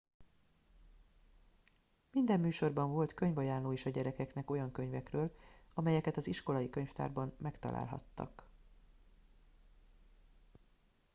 [2.11, 5.35] minden műsorban volt könyvajánló is a gyerekeknek olyan könyvekről
[5.73, 8.45] amelyeket az iskolai könyvtárban megtalálhattak